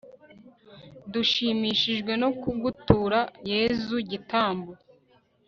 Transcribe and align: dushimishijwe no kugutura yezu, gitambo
dushimishijwe 1.13 2.11
no 2.21 2.29
kugutura 2.41 3.19
yezu, 3.51 3.95
gitambo 4.09 4.71